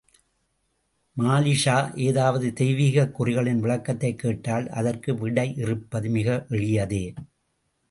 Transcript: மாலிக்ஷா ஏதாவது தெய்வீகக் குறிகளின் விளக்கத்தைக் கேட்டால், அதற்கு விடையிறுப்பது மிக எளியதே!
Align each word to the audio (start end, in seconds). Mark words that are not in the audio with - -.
மாலிக்ஷா 1.17 1.75
ஏதாவது 1.97 2.53
தெய்வீகக் 2.59 3.13
குறிகளின் 3.19 3.59
விளக்கத்தைக் 3.59 4.19
கேட்டால், 4.19 4.67
அதற்கு 4.71 5.13
விடையிறுப்பது 5.21 6.09
மிக 6.09 6.27
எளியதே! 6.49 7.05